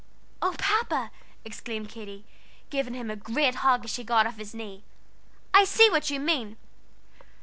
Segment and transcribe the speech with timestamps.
[0.41, 1.11] "Oh, Papa!"
[1.45, 2.25] exclaimed Katy,
[2.71, 4.81] giving him a great hug as she got off his knee,
[5.53, 6.57] "I see what you mean!